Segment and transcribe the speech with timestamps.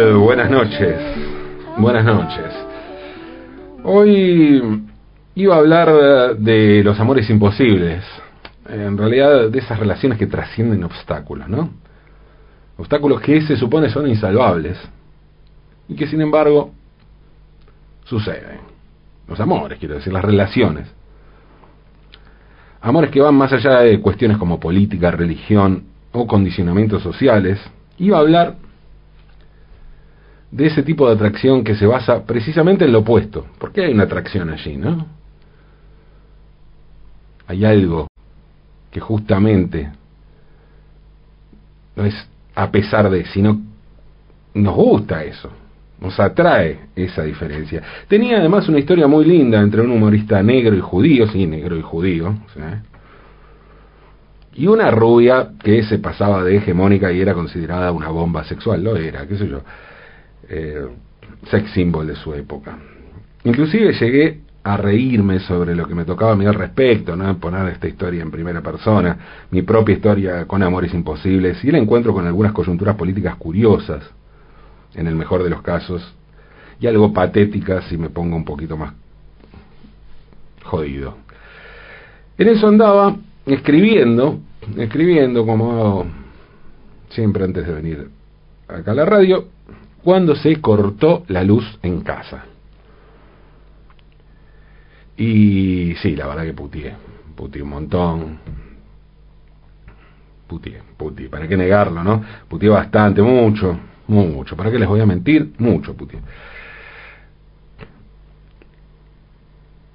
[0.00, 0.96] Buenas noches.
[1.76, 2.54] Buenas noches.
[3.82, 4.84] Hoy
[5.34, 8.04] iba a hablar de los amores imposibles.
[8.68, 11.70] En realidad, de esas relaciones que trascienden obstáculos, ¿no?
[12.76, 14.78] Obstáculos que se supone son insalvables.
[15.88, 16.70] Y que sin embargo
[18.04, 18.60] suceden.
[19.26, 20.86] Los amores, quiero decir, las relaciones.
[22.80, 27.58] Amores que van más allá de cuestiones como política, religión o condicionamientos sociales.
[27.98, 28.67] Iba a hablar
[30.50, 33.46] de ese tipo de atracción que se basa precisamente en lo opuesto.
[33.58, 35.06] porque hay una atracción allí, no?
[37.46, 38.06] Hay algo
[38.90, 39.90] que justamente
[41.96, 42.14] no es
[42.54, 43.60] a pesar de, sino
[44.54, 45.50] nos gusta eso,
[46.00, 47.82] nos atrae esa diferencia.
[48.08, 51.82] Tenía además una historia muy linda entre un humorista negro y judío, sí, negro y
[51.82, 52.34] judío,
[54.54, 58.96] y una rubia que se pasaba de hegemónica y era considerada una bomba sexual, lo
[58.96, 59.62] era, qué sé yo
[60.48, 60.86] eh,
[61.50, 62.78] sex symbol de su época.
[63.44, 67.38] Inclusive llegué a reírme sobre lo que me tocaba a mí al respecto, ¿no?
[67.38, 72.12] poner esta historia en primera persona, mi propia historia con amores imposibles, y el encuentro
[72.12, 74.10] con algunas coyunturas políticas curiosas,
[74.94, 76.14] en el mejor de los casos,
[76.80, 78.92] y algo patéticas si me pongo un poquito más
[80.64, 81.16] jodido.
[82.36, 83.16] En eso andaba
[83.46, 84.40] escribiendo,
[84.76, 86.04] escribiendo como
[87.08, 88.10] siempre antes de venir
[88.68, 89.46] acá a la radio,
[90.02, 92.44] cuando se cortó la luz en casa.
[95.16, 96.94] Y sí, la verdad que putié,
[97.34, 98.38] putié un montón.
[100.46, 102.22] Putié, putié, ¿para qué negarlo, no?
[102.48, 104.56] Putié bastante, mucho, mucho.
[104.56, 105.52] ¿Para qué les voy a mentir?
[105.58, 106.20] Mucho putié.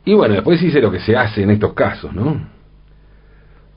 [0.06, 2.53] Y bueno, después hice lo que se hace en estos casos, ¿no?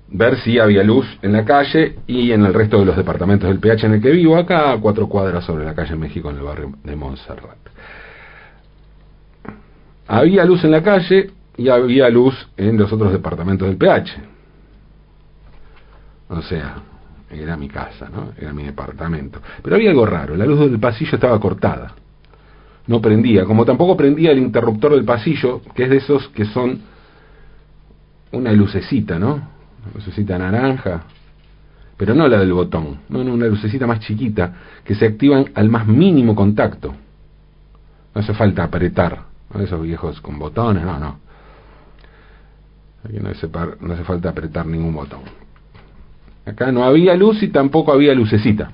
[0.08, 3.58] Ver si había luz en la calle y en el resto de los departamentos del
[3.58, 6.42] PH en el que vivo, acá a cuatro cuadras sobre la calle México en el
[6.42, 7.58] barrio de Montserrat.
[10.06, 14.12] Había luz en la calle y había luz en los otros departamentos del PH.
[16.28, 16.76] O sea,
[17.30, 18.32] era mi casa, ¿no?
[18.38, 19.40] Era mi departamento.
[19.62, 21.94] Pero había algo raro, la luz del pasillo estaba cortada.
[22.86, 26.82] No prendía, como tampoco prendía el interruptor del pasillo, que es de esos que son
[28.30, 29.55] una lucecita, ¿no?
[29.94, 31.02] Lucecita naranja,
[31.96, 34.52] pero no la del botón, no, una lucecita más chiquita
[34.84, 36.94] que se activan al más mínimo contacto.
[38.14, 39.20] No hace falta apretar,
[39.60, 41.18] esos viejos con botones, no, no.
[43.04, 43.48] Aquí no hace,
[43.80, 45.20] no hace falta apretar ningún botón.
[46.44, 48.70] Acá no había luz y tampoco había lucecita.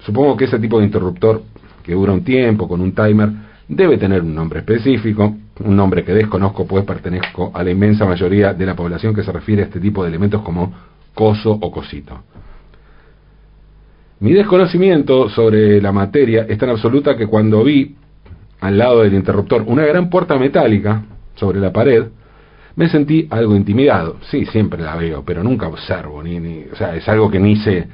[0.00, 1.42] Supongo que ese tipo de interruptor
[1.82, 3.30] que dura un tiempo con un timer
[3.68, 8.54] debe tener un nombre específico, un nombre que desconozco pues pertenezco a la inmensa mayoría
[8.54, 10.72] de la población que se refiere a este tipo de elementos como
[11.14, 12.22] coso o cosito.
[14.20, 17.96] Mi desconocimiento sobre la materia es tan absoluta que cuando vi
[18.60, 21.02] al lado del interruptor una gran puerta metálica
[21.34, 22.04] sobre la pared,
[22.76, 24.16] me sentí algo intimidado.
[24.30, 27.56] Sí, siempre la veo, pero nunca observo, ni, ni, o sea, es algo que ni
[27.56, 27.88] se...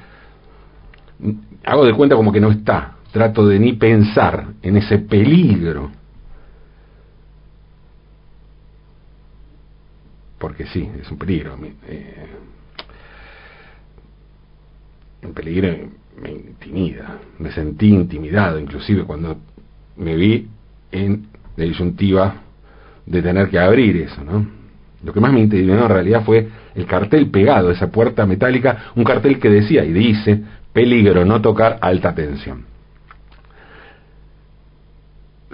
[1.65, 5.91] Hago de cuenta como que no está trato de ni pensar en ese peligro.
[10.39, 11.57] Porque sí, es un peligro.
[11.89, 12.27] Eh,
[15.23, 15.69] un peligro
[16.21, 17.19] me intimida.
[17.39, 19.39] Me sentí intimidado, inclusive cuando
[19.97, 20.49] me vi
[20.93, 22.35] en la disyuntiva
[23.07, 24.47] de tener que abrir eso, ¿no?
[25.05, 29.05] Lo que más me intimidó en realidad fue el cartel pegado esa puerta metálica, un
[29.05, 32.65] cartel que decía y dice, peligro, no tocar alta tensión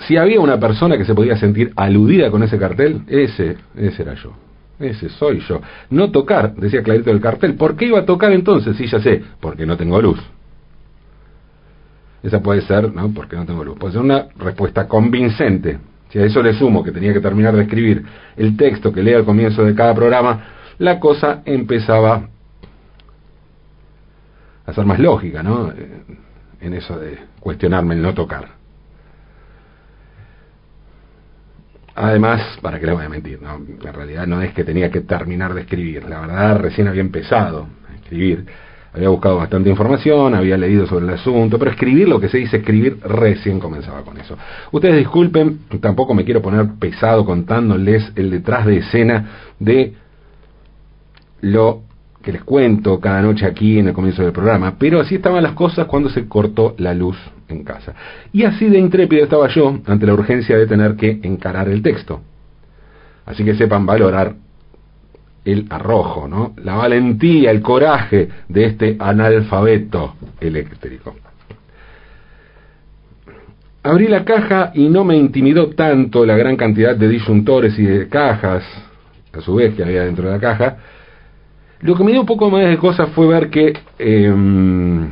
[0.06, 4.14] si había una persona que se podía sentir aludida con ese cartel, ese, ese era
[4.14, 4.32] yo.
[4.82, 5.60] Ese soy yo.
[5.90, 7.54] No tocar, decía clarito el cartel.
[7.54, 8.76] ¿Por qué iba a tocar entonces?
[8.76, 10.20] Sí, ya sé, porque no tengo luz.
[12.22, 13.12] Esa puede ser, ¿no?
[13.14, 13.78] Porque no tengo luz.
[13.78, 15.78] Puede ser una respuesta convincente.
[16.10, 18.04] Si a eso le sumo que tenía que terminar de escribir
[18.36, 20.44] el texto que leía al comienzo de cada programa,
[20.78, 22.28] la cosa empezaba
[24.66, 25.70] a ser más lógica, ¿no?
[25.70, 26.02] Eh,
[26.60, 28.61] en eso de cuestionarme el no tocar.
[31.94, 33.56] Además, para qué le voy a mentir, ¿no?
[33.56, 37.66] en realidad no es que tenía que terminar de escribir, la verdad recién había empezado
[37.90, 38.46] a escribir,
[38.94, 42.58] había buscado bastante información, había leído sobre el asunto, pero escribir lo que se dice
[42.58, 44.36] escribir recién comenzaba con eso.
[44.70, 49.94] Ustedes disculpen, tampoco me quiero poner pesado contándoles el detrás de escena de
[51.42, 51.82] lo
[52.22, 55.52] que les cuento cada noche aquí en el comienzo del programa, pero así estaban las
[55.52, 57.18] cosas cuando se cortó la luz
[57.52, 57.94] en casa.
[58.32, 62.20] Y así de intrépido estaba yo ante la urgencia de tener que encarar el texto.
[63.26, 64.34] Así que sepan valorar
[65.44, 66.54] el arrojo, ¿no?
[66.62, 71.16] La valentía, el coraje de este analfabeto eléctrico.
[73.84, 78.08] Abrí la caja y no me intimidó tanto la gran cantidad de disyuntores y de
[78.08, 78.62] cajas,
[79.32, 80.76] a su vez, que había dentro de la caja.
[81.80, 85.10] Lo que me dio un poco más de cosas fue ver que em,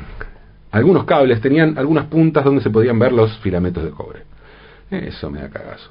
[0.71, 4.21] algunos cables tenían algunas puntas donde se podían ver los filamentos de cobre.
[4.91, 5.91] Eso me da cagazo.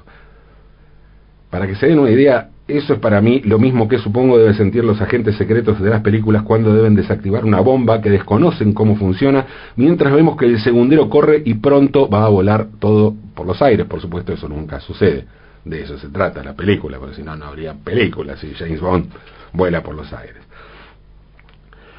[1.50, 4.54] Para que se den una idea, eso es para mí lo mismo que supongo deben
[4.54, 8.96] sentir los agentes secretos de las películas cuando deben desactivar una bomba que desconocen cómo
[8.96, 9.46] funciona,
[9.76, 13.86] mientras vemos que el segundero corre y pronto va a volar todo por los aires.
[13.86, 15.26] Por supuesto, eso nunca sucede.
[15.64, 19.10] De eso se trata la película, porque si no, no habría película si James Bond
[19.52, 20.42] vuela por los aires.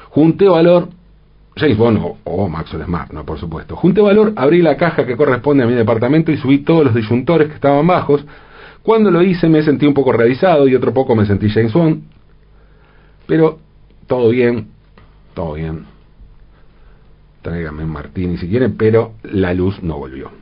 [0.08, 0.88] Junté valor,
[1.56, 3.76] James Bond o, o, Maxwell Smart, no, por supuesto.
[3.76, 7.48] Junté valor, abrí la caja que corresponde a mi departamento y subí todos los disyuntores
[7.48, 8.24] que estaban bajos
[8.82, 12.02] cuando lo hice me sentí un poco realizado y otro poco me sentí James Bond.
[13.26, 13.58] Pero
[14.06, 14.68] todo bien,
[15.34, 15.86] todo bien.
[17.42, 20.41] Tráigame Martini si quieren, pero la luz no volvió.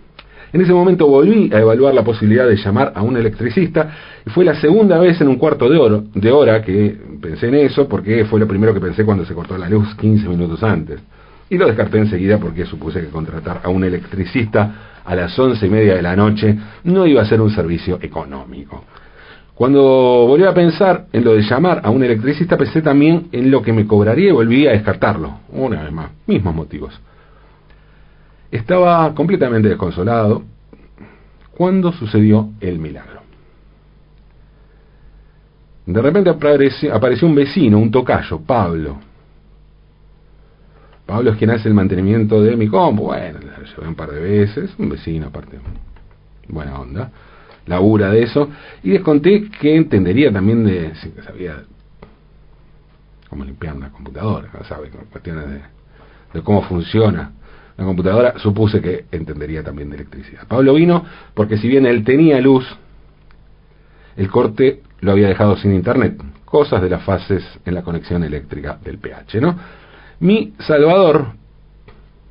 [0.52, 3.91] En ese momento volví a evaluar la posibilidad de llamar a un electricista
[4.26, 7.55] y fue la segunda vez en un cuarto de, oro, de hora que pensé en
[7.55, 11.00] eso porque fue lo primero que pensé cuando se cortó la luz 15 minutos antes.
[11.49, 15.70] Y lo descarté enseguida porque supuse que contratar a un electricista a las once y
[15.70, 18.85] media de la noche no iba a ser un servicio económico.
[19.55, 19.81] Cuando
[20.26, 23.73] volví a pensar en lo de llamar a un electricista, pensé también en lo que
[23.73, 26.99] me cobraría y volví a descartarlo, una vez más, mismos motivos.
[28.50, 30.43] Estaba completamente desconsolado
[31.52, 33.20] cuando sucedió el milagro.
[35.87, 38.99] De repente apareció, un vecino, un tocayo, Pablo,
[41.06, 43.06] Pablo es quien hace el mantenimiento de mi compu.
[43.06, 45.58] Bueno, lo llevé un par de veces, un vecino aparte,
[46.47, 47.11] buena onda,
[47.67, 48.49] labura de eso.
[48.85, 51.64] Y les conté que entendería también de, si sabía
[53.29, 54.91] cómo limpiar una computadora, ¿sabe?
[55.11, 55.47] cuestiones
[56.32, 57.32] de cómo funciona
[57.81, 60.47] la computadora, supuse que entendería también de electricidad.
[60.47, 62.67] Pablo vino porque si bien él tenía luz,
[64.19, 68.79] el corte lo había dejado sin internet, cosas de las fases en la conexión eléctrica
[68.85, 69.56] del pH, ¿no?
[70.21, 71.29] Mi Salvador,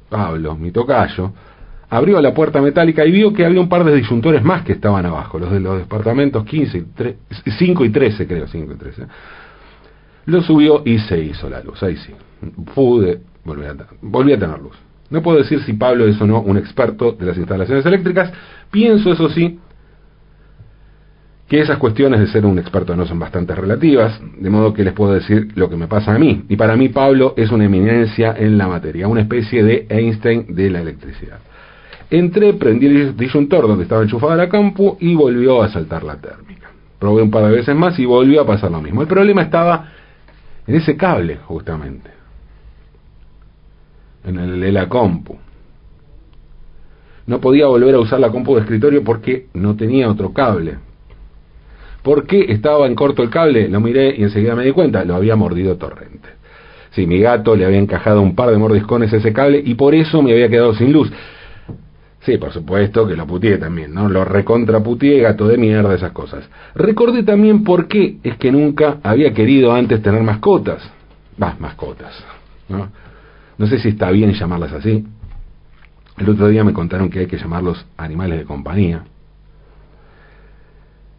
[0.08, 1.34] Pablo, mi tocayo,
[1.90, 5.04] abrió la puerta metálica y vio que había un par de disyuntores más que estaban
[5.08, 7.16] abajo, los de los departamentos 15 y 3,
[7.58, 9.04] 5 y 13, creo, 5 y 13.
[10.28, 12.14] Lo subió y se hizo la luz, ahí sí.
[12.76, 14.89] Pude volver a, a tener luz.
[15.10, 18.32] No puedo decir si Pablo es o no un experto de las instalaciones eléctricas,
[18.72, 19.60] pienso eso sí
[21.50, 24.94] que esas cuestiones de ser un experto no son bastante relativas, de modo que les
[24.94, 26.44] puedo decir lo que me pasa a mí.
[26.48, 30.70] Y para mí Pablo es una eminencia en la materia, una especie de Einstein de
[30.70, 31.40] la electricidad.
[32.12, 36.70] Entré, prendí el disyuntor donde estaba enchufada la campo y volvió a saltar la térmica.
[37.00, 39.02] Probé un par de veces más y volvió a pasar lo mismo.
[39.02, 39.90] El problema estaba
[40.68, 42.19] en ese cable, justamente.
[44.24, 45.38] En el de la compu.
[47.28, 50.78] No podía volver a usar la compu de escritorio porque no tenía otro cable
[52.04, 53.68] ¿Por qué estaba en corto el cable?
[53.68, 56.30] Lo miré y enseguida me di cuenta, lo había mordido torrente.
[56.92, 59.94] Sí, mi gato le había encajado un par de mordiscones a ese cable y por
[59.94, 61.12] eso me había quedado sin luz.
[62.22, 64.10] Sí, por supuesto que lo putié también, ¿no?
[64.10, 66.50] Lo recontraputié, gato de mierda, esas cosas.
[66.76, 70.82] Recordé también por qué es que nunca había querido antes tener mascotas.
[71.38, 72.24] Bah, mascotas,
[72.68, 72.90] ¿no?
[73.60, 75.06] No sé si está bien llamarlas así.
[76.18, 79.04] El otro día me contaron que hay que llamarlos animales de compañía.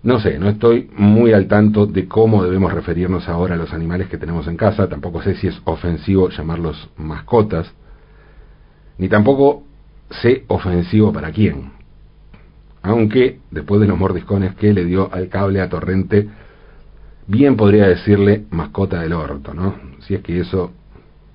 [0.03, 4.09] No sé, no estoy muy al tanto de cómo debemos referirnos ahora a los animales
[4.09, 7.71] que tenemos en casa, tampoco sé si es ofensivo llamarlos mascotas,
[8.97, 9.65] ni tampoco
[10.09, 11.73] sé ofensivo para quién.
[12.81, 16.31] Aunque, después de los mordiscones que le dio al cable a Torrente,
[17.27, 19.75] bien podría decirle mascota del orto, ¿no?
[19.99, 20.73] Si es que eso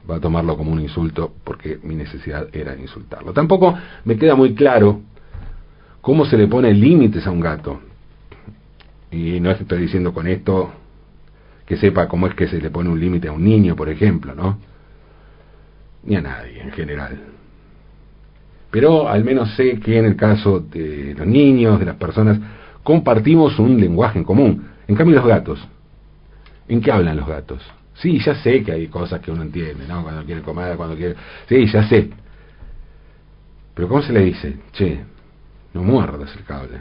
[0.10, 3.34] va a tomarlo como un insulto, porque mi necesidad era insultarlo.
[3.34, 5.02] Tampoco me queda muy claro
[6.02, 7.80] cómo se le pone límites a un gato.
[9.12, 10.72] Y no estoy diciendo con esto
[11.66, 14.36] que sepa cómo es que se le pone un límite a un niño, por ejemplo,
[14.36, 14.60] ¿no?
[16.04, 17.20] Ni a nadie en general.
[18.70, 22.38] Pero al menos sé que en el caso de los niños, de las personas,
[22.84, 24.68] compartimos un lenguaje en común.
[24.88, 25.66] En cambio los gatos,
[26.68, 27.64] ¿en qué hablan los gatos?
[27.96, 30.04] Sí, ya sé que hay cosas que uno entiende, ¿no?
[30.04, 31.16] Cuando quiere comer, cuando quiere...
[31.48, 32.10] Sí, ya sé.
[33.74, 34.58] Pero ¿cómo se le dice?
[34.74, 35.00] Che,
[35.74, 36.80] no muerdas el cable.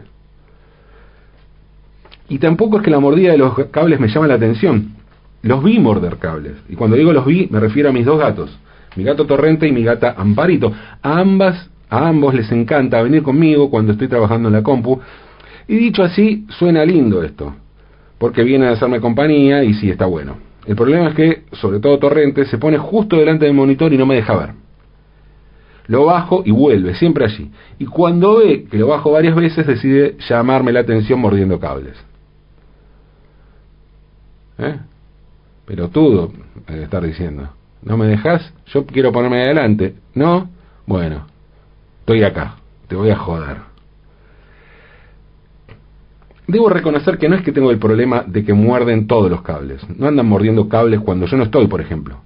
[2.28, 4.94] Y tampoco es que la mordida de los cables me llama la atención.
[5.42, 6.54] Los vi morder cables.
[6.68, 8.58] Y cuando digo los vi, me refiero a mis dos gatos.
[8.96, 10.72] Mi gato Torrente y mi gata Amparito.
[11.02, 15.00] A ambas, a ambos les encanta venir conmigo cuando estoy trabajando en la compu.
[15.68, 17.54] Y dicho así, suena lindo esto.
[18.18, 20.36] porque viene a hacerme compañía y sí está bueno.
[20.66, 24.06] El problema es que, sobre todo Torrente, se pone justo delante del monitor y no
[24.06, 24.50] me deja ver.
[25.86, 27.50] Lo bajo y vuelve, siempre allí.
[27.78, 32.02] Y cuando ve que lo bajo varias veces, decide llamarme la atención mordiendo cables.
[34.58, 34.78] ¿Eh?
[35.66, 36.32] Pero todo,
[36.66, 37.50] debe estar diciendo.
[37.82, 38.52] ¿No me dejas?
[38.66, 39.94] Yo quiero ponerme adelante.
[40.14, 40.48] ¿No?
[40.86, 41.26] Bueno,
[42.00, 42.56] estoy acá.
[42.88, 43.73] Te voy a joder.
[46.46, 49.80] Debo reconocer que no es que tengo el problema de que muerden todos los cables.
[49.98, 52.20] No andan mordiendo cables cuando yo no estoy, por ejemplo.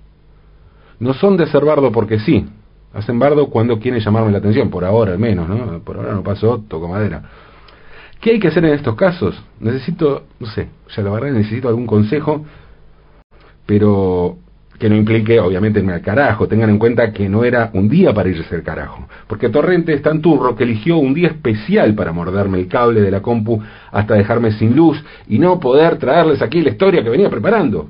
[0.99, 2.47] No son de ser bardo porque sí.
[2.93, 5.79] Hacen bardo cuando quieren llamarme la atención, por ahora al menos, ¿no?
[5.81, 7.23] Por ahora no pasó, toco madera.
[8.21, 9.41] ¿Qué hay que hacer en estos casos?
[9.61, 12.45] Necesito, no sé, ya la verdad necesito algún consejo,
[13.67, 14.39] pero
[14.79, 16.47] que no implique, obviamente, irme al carajo.
[16.47, 19.09] Tengan en cuenta que no era un día para irse al carajo.
[19.27, 23.11] Porque Torrente es tan turro que eligió un día especial para morderme el cable de
[23.11, 27.29] la compu hasta dejarme sin luz y no poder traerles aquí la historia que venía
[27.29, 27.89] preparando.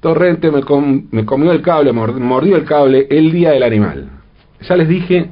[0.00, 0.62] Torrente me,
[1.10, 4.08] me comió el cable, mordió el cable el día del animal.
[4.60, 5.30] Ya les dije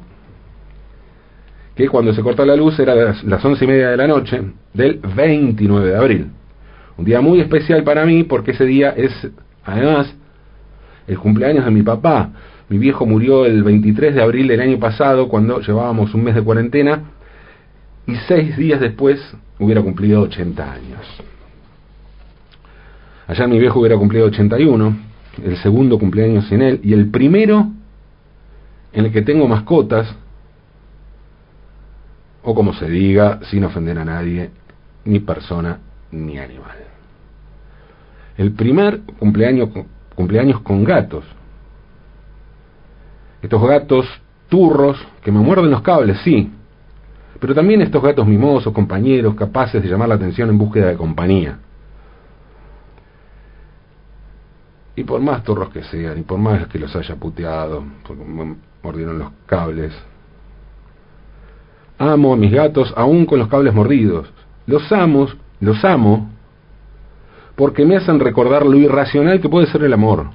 [1.76, 4.41] que cuando se cortó la luz era las once y media de la noche
[4.73, 6.31] del 29 de abril.
[6.99, 9.12] Un día muy especial para mí porque ese día es,
[9.65, 10.15] además,
[11.07, 12.31] el cumpleaños de mi papá.
[12.69, 16.43] Mi viejo murió el 23 de abril del año pasado cuando llevábamos un mes de
[16.43, 17.03] cuarentena
[18.07, 19.21] y seis días después
[19.59, 21.23] hubiera cumplido 80 años.
[23.26, 24.97] Allá mi viejo hubiera cumplido 81,
[25.45, 27.73] el segundo cumpleaños sin él y el primero
[28.93, 30.09] en el que tengo mascotas,
[32.43, 34.50] o como se diga, sin ofender a nadie,
[35.05, 36.96] ni persona ni animal
[38.36, 39.70] el primer cumpleaños,
[40.14, 41.25] cumpleaños con gatos.
[43.42, 44.06] Estos gatos
[44.48, 46.50] turros que me muerden los cables, sí,
[47.40, 51.58] pero también estos gatos mimosos, compañeros, capaces de llamar la atención en búsqueda de compañía.
[54.94, 58.56] Y por más turros que sean, y por más que los haya puteado, porque me
[58.82, 59.92] mordieron los cables,
[61.98, 64.32] amo a mis gatos aún con los cables mordidos.
[64.66, 65.28] Los amo,
[65.60, 66.30] los amo
[67.54, 70.30] porque me hacen recordar lo irracional que puede ser el amor.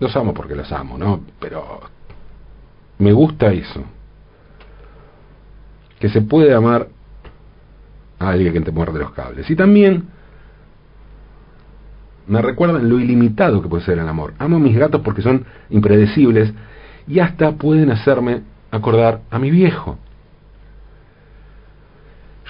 [0.00, 1.22] Los amo porque los amo, ¿no?
[1.40, 1.80] Pero
[2.98, 3.82] me gusta eso.
[5.98, 6.88] Que se puede amar
[8.18, 9.50] a alguien que te muerde los cables.
[9.50, 10.08] Y también
[12.26, 14.34] me recuerdan lo ilimitado que puede ser el amor.
[14.38, 16.52] Amo a mis gatos porque son impredecibles
[17.06, 19.98] y hasta pueden hacerme acordar a mi viejo.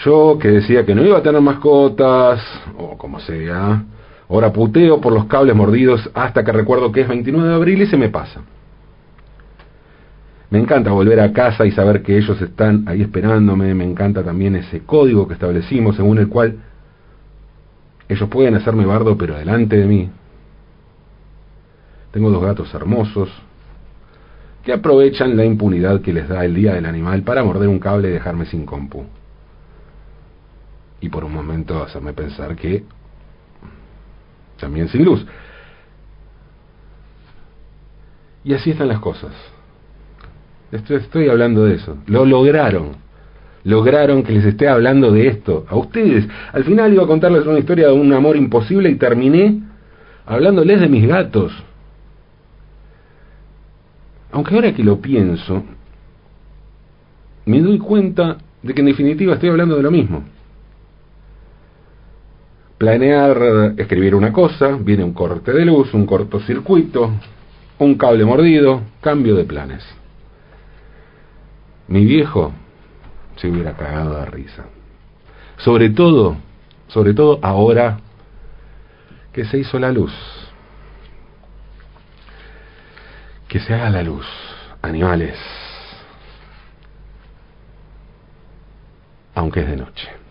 [0.05, 2.41] Yo que decía que no iba a tener mascotas,
[2.79, 3.83] o como sea,
[4.29, 7.87] ahora puteo por los cables mordidos hasta que recuerdo que es 29 de abril y
[7.87, 8.43] se me pasa.
[10.51, 14.55] Me encanta volver a casa y saber que ellos están ahí esperándome, me encanta también
[14.55, 16.59] ese código que establecimos según el cual
[18.09, 20.11] ellos pueden hacerme bardo pero delante de mí.
[22.13, 23.29] Tengo dos gatos hermosos
[24.63, 28.09] que aprovechan la impunidad que les da el día del animal para morder un cable
[28.09, 29.05] y dejarme sin compu
[31.01, 32.85] y por un momento hacerme pensar que
[34.59, 35.25] también sin luz.
[38.45, 39.33] Y así están las cosas.
[40.73, 41.99] Estoy, estoy hablando de eso.
[42.07, 42.97] Lo lograron.
[43.65, 45.67] Lograron que les esté hablando de esto.
[45.69, 46.27] A ustedes.
[46.53, 49.61] Al final iba a contarles una historia de un amor imposible y terminé
[50.27, 51.53] hablándoles de mis gatos.
[54.31, 55.63] Aunque ahora que lo pienso,
[57.47, 60.25] me doy cuenta de que en definitiva estoy hablando de lo mismo
[62.79, 67.13] planear escribir una cosa, viene un corte de luz, un cortocircuito,
[67.79, 69.85] un cable mordido, cambio de planes.
[71.89, 72.53] Mi viejo
[73.37, 74.65] se hubiera cagado de risa.
[75.59, 76.37] Sobre todo,
[76.87, 77.99] sobre todo ahora
[79.33, 80.13] que se hizo la luz.
[83.49, 84.27] Que se haga la luz,
[84.83, 85.37] animales.
[89.35, 90.28] Aunque es de noche.